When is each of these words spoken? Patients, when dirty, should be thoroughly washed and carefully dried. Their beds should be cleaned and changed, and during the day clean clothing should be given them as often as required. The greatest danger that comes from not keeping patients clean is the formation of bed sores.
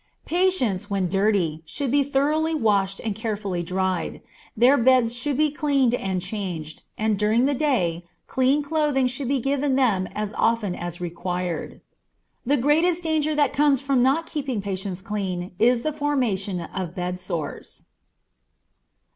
Patients, 0.25 0.89
when 0.89 1.07
dirty, 1.07 1.61
should 1.63 1.91
be 1.91 2.01
thoroughly 2.03 2.55
washed 2.55 2.99
and 3.01 3.13
carefully 3.15 3.61
dried. 3.61 4.19
Their 4.57 4.75
beds 4.75 5.13
should 5.15 5.37
be 5.37 5.51
cleaned 5.51 5.93
and 5.93 6.23
changed, 6.23 6.81
and 6.97 7.19
during 7.19 7.45
the 7.45 7.53
day 7.53 8.07
clean 8.25 8.63
clothing 8.63 9.05
should 9.05 9.27
be 9.27 9.39
given 9.39 9.75
them 9.75 10.07
as 10.15 10.33
often 10.39 10.73
as 10.73 10.99
required. 11.01 11.81
The 12.47 12.57
greatest 12.57 13.03
danger 13.03 13.35
that 13.35 13.53
comes 13.53 13.79
from 13.79 14.01
not 14.01 14.25
keeping 14.25 14.59
patients 14.59 15.03
clean 15.03 15.51
is 15.59 15.83
the 15.83 15.93
formation 15.93 16.61
of 16.61 16.95
bed 16.95 17.19
sores. 17.19 17.85